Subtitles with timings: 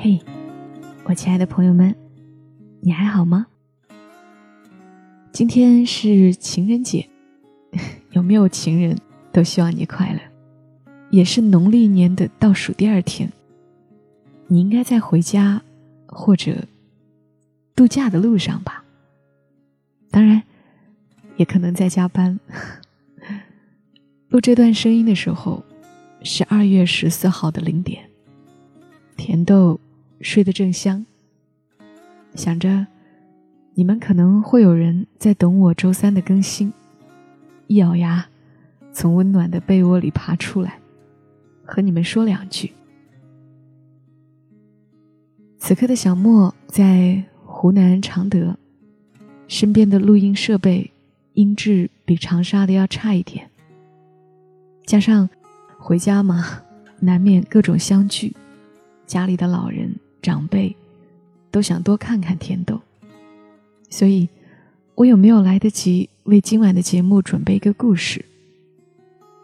[0.00, 0.16] 嘿，
[1.02, 1.92] 我亲爱的朋友们，
[2.80, 3.48] 你还好吗？
[5.32, 7.08] 今天是情人节，
[8.12, 8.96] 有没有情人
[9.32, 10.20] 都希望你快乐。
[11.10, 13.32] 也是农历年的倒数第二天，
[14.46, 15.60] 你应该在回家
[16.06, 16.64] 或者
[17.74, 18.84] 度假的路上吧？
[20.12, 20.40] 当然，
[21.36, 22.38] 也可能在加班。
[24.28, 25.64] 录这段声音的时候
[26.22, 28.08] 是二月十四号的零点，
[29.16, 29.80] 甜豆
[30.20, 31.06] 睡得正香，
[32.34, 32.86] 想着
[33.74, 36.72] 你们可能会有人在等我周三的更新，
[37.68, 38.26] 一咬牙
[38.92, 40.80] 从温暖的被窝里爬出来，
[41.64, 42.72] 和你们说两句。
[45.58, 48.56] 此刻的小莫在湖南常德，
[49.46, 50.90] 身边的录音设备
[51.34, 53.48] 音质比长沙的要差一点。
[54.84, 55.28] 加上
[55.78, 56.62] 回家嘛，
[57.00, 58.34] 难免各种相聚，
[59.06, 60.74] 家里的老人长辈
[61.50, 62.80] 都想多看看甜豆，
[63.88, 64.28] 所以
[64.94, 68.24] 我有没有来得及为今晚的节目准备一个故事？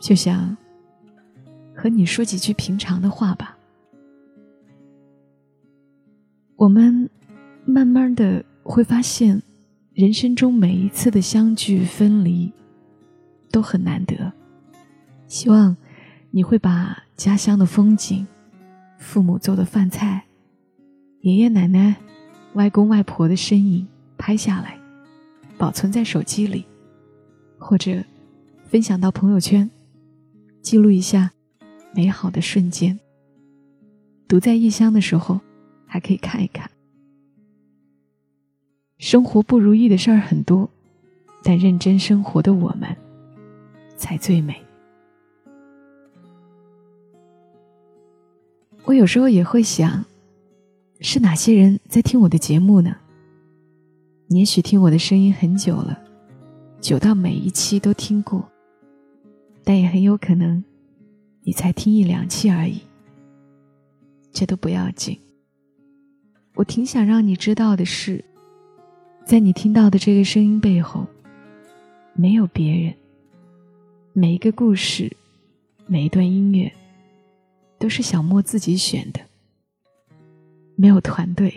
[0.01, 0.57] 就想
[1.75, 3.57] 和你说几句平常的话吧。
[6.57, 7.09] 我们
[7.65, 9.43] 慢慢的会发现，
[9.95, 12.53] 人生中每一次的相聚分离
[13.51, 14.33] 都很难得。
[15.27, 15.77] 希望
[16.31, 18.27] 你会把家乡的风景、
[18.99, 20.25] 父母做的饭菜、
[21.25, 21.97] 爷爷奶奶、
[22.53, 24.79] 外公外婆的身影拍下来，
[25.57, 26.67] 保存在手机里，
[27.59, 28.05] 或者
[28.67, 29.71] 分享到朋友圈，
[30.61, 31.31] 记录一下
[31.95, 33.01] 美好的瞬间。
[34.29, 35.41] 独在异乡的时候，
[35.87, 36.71] 还可以看一看。
[38.99, 40.69] 生活不如意的事儿很多，
[41.43, 42.95] 但认真生活的我们，
[43.97, 44.55] 才最美。
[48.85, 50.05] 我有时候也会想，
[51.07, 52.97] 是哪些人在听我的节目呢？
[54.27, 56.03] 你也许听我的声音很久了，
[56.81, 58.43] 久到每一期都听过，
[59.63, 60.65] 但也很有可能，
[61.43, 62.81] 你才听一两期而已。
[64.33, 65.19] 这都不要紧。
[66.55, 68.25] 我挺想让你知道的是，
[69.27, 71.07] 在你听到的这个声音背后，
[72.15, 72.95] 没有别人。
[74.15, 75.15] 每一个故事，
[75.87, 76.73] 每一段音乐。
[77.79, 79.21] 都是小莫自己选的，
[80.77, 81.55] 没有团队，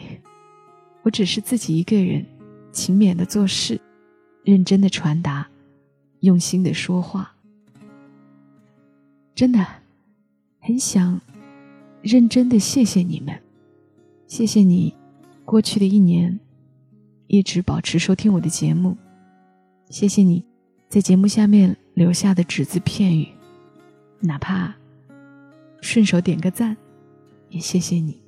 [1.04, 2.26] 我只是自己一个人，
[2.72, 3.80] 勤勉的做事，
[4.44, 5.48] 认真的传达，
[6.20, 7.34] 用心的说话。
[9.36, 9.66] 真的，
[10.60, 11.20] 很想
[12.02, 13.40] 认真的谢谢你们，
[14.28, 14.94] 谢谢你，
[15.46, 16.40] 过去的一年
[17.28, 18.98] 一直保持收听我的节目，
[19.90, 20.44] 谢谢你
[20.90, 23.28] 在节目下面留下的只字片语，
[24.20, 24.74] 哪怕。
[25.80, 26.76] 顺手点个赞，
[27.50, 28.20] 也谢谢你，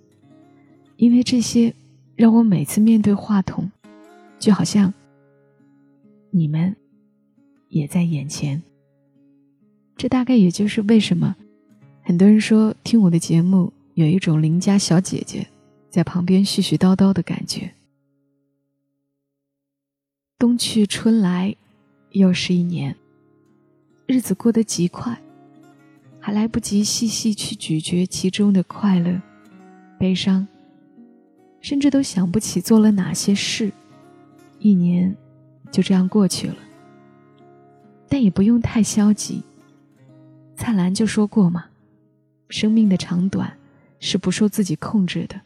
[1.00, 1.74] 因为这些
[2.18, 3.72] 让我每次面对话筒，
[4.38, 4.94] 就好像
[6.30, 6.76] 你们
[7.70, 8.62] 也在眼前。
[9.96, 11.38] 这大概也就是为什么
[12.04, 15.48] 很多人说听我的节目有一种邻家小姐姐
[15.90, 17.72] 在旁边絮絮叨叨的感觉。
[20.38, 21.56] 冬去春来，
[22.12, 22.94] 又是一年，
[24.06, 25.18] 日子过得极快。
[26.20, 29.22] 还来不及细细去咀嚼其中的快乐、
[29.98, 30.46] 悲伤，
[31.62, 33.72] 甚至都想不起做了哪些事，
[34.60, 35.16] 一年
[35.72, 36.56] 就这样过去了。
[38.08, 39.44] 但也不用太消极。
[40.56, 41.66] 灿烂就说过嘛
[42.50, 43.56] ：“生命的长短
[44.00, 45.40] 是不受自己控制的，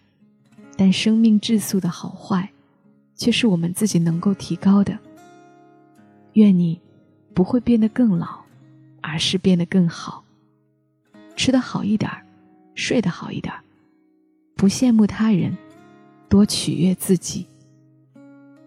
[0.75, 2.49] 但生命质素的好坏，
[3.15, 4.97] 却是我们自己能够提高的。”
[6.33, 6.79] 愿你
[7.35, 8.39] 不会变得更老，
[9.01, 10.23] 而是变得更好。
[11.35, 12.09] 吃得好一点，
[12.73, 13.53] 睡得好一点，
[14.55, 15.55] 不羡慕他人，
[16.33, 17.47] 多取悦自己。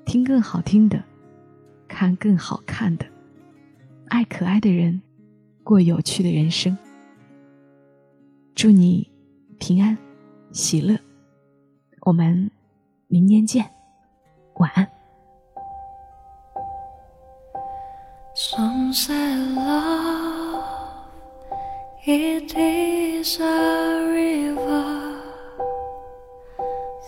[0.04, 1.02] 听更好听的，
[1.88, 3.04] 看更好看的，
[4.06, 5.02] 爱可爱的人，
[5.64, 6.78] 过有趣的人生。
[8.54, 9.10] 祝你
[9.58, 9.98] 平安
[10.52, 10.96] 喜乐，
[12.02, 12.48] 我们
[13.08, 13.68] 明年见，
[14.58, 14.88] 晚安。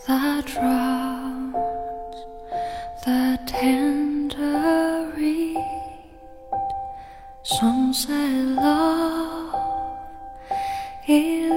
[0.08, 1.54] That drowns
[3.04, 5.58] the tender reed.
[7.42, 9.54] Some say love,
[11.06, 11.52] it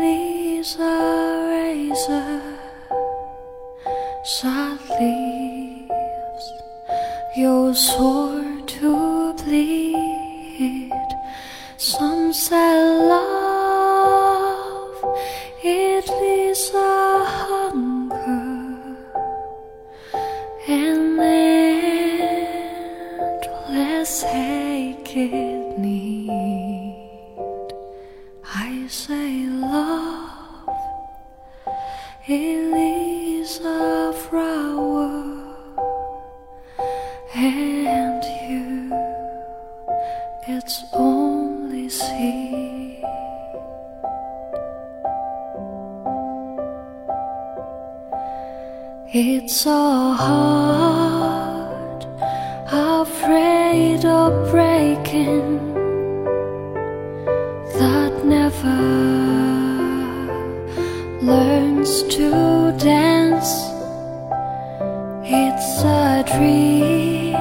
[0.60, 2.42] is a razor
[4.42, 6.46] that leaves
[7.38, 8.41] your sword
[20.72, 21.11] and
[49.14, 52.06] It's a heart
[52.72, 55.74] afraid of breaking
[57.78, 58.80] that never
[61.22, 63.52] learns to dance.
[65.26, 67.36] It's a dream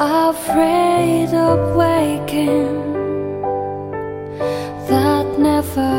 [0.00, 2.82] afraid of waking
[4.88, 5.94] that never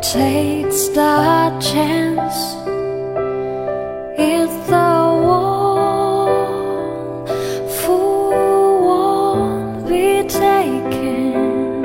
[0.00, 0.57] takes
[0.94, 2.54] that chance.
[4.18, 6.48] It's the one
[7.80, 8.00] who
[8.88, 11.84] won't be taken,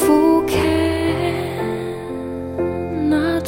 [0.00, 1.84] who cannot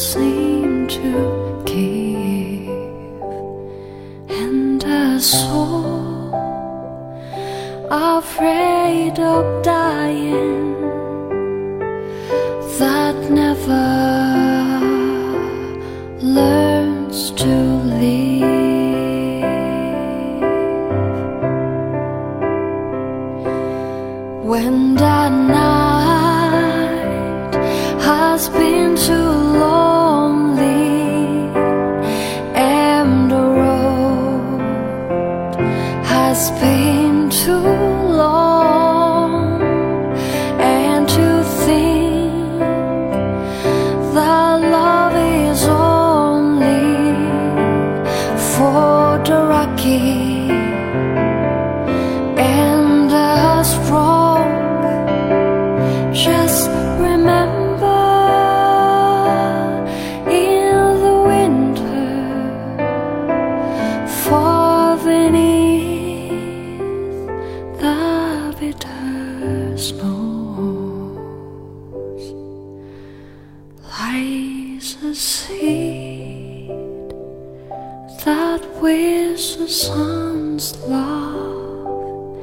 [0.01, 2.69] seem to give,
[4.29, 6.33] and a soul
[7.91, 9.86] afraid of dying
[16.23, 16.66] Learn
[78.27, 82.37] that wish the sun's love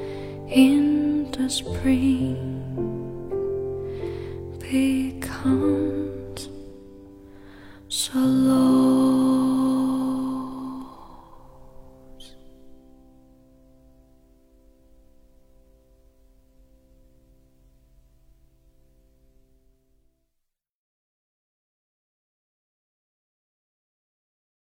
[0.50, 2.38] in the spring.
[4.60, 5.33] Because